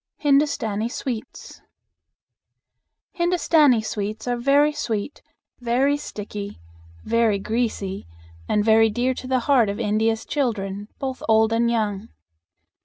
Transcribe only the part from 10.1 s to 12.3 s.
children, both old and young.